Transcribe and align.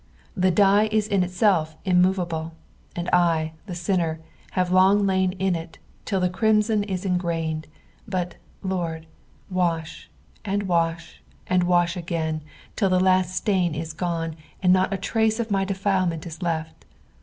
The 0.35 0.49
dye 0.49 0.89
is 0.91 1.07
in 1.07 1.21
itself 1.21 1.75
immovable, 1.85 2.53
and 2.95 3.07
I, 3.13 3.53
the 3.67 3.75
sinner, 3.75 4.19
liare 4.57 4.65
kin 4.65 4.73
long 5.05 5.11
in 5.33 5.53
it, 5.55 5.77
till 6.05 6.19
the 6.19 6.27
crimson 6.27 6.83
is 6.85 7.05
ingrained; 7.05 7.67
but, 8.07 8.33
Lord, 8.63 9.05
wash, 9.51 10.09
and 10.43 10.63
wash, 10.63 11.21
and 11.45 11.65
wash 11.65 11.95
again, 11.95 12.41
till 12.75 12.89
the 12.89 12.99
last 12.99 13.35
stall) 13.35 13.75
is 13.75 13.93
gone, 13.93 14.35
And 14.63 14.73
not 14.73 14.91
a 14.91 14.97
truce 14.97 15.39
of 15.39 15.51
my 15.51 15.65
defilement 15.65 16.25
is 16.25 16.39
k 16.39 16.47
ft. 16.47 16.87